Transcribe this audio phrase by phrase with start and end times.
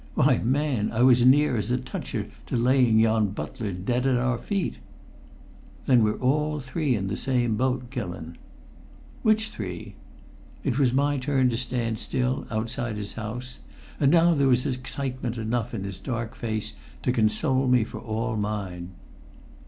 [0.15, 4.17] Why, man, I was as near as a toucher to laying yon butler dead at
[4.17, 4.79] our feet!"
[5.85, 8.39] "Then we're all three in the same boat, Gillon."
[9.21, 9.93] "Which three?"
[10.63, 13.59] It was my turn to stand still, outside his house.
[13.99, 16.73] And now there was excitement enough in his dark face
[17.03, 18.93] to console me for all mine.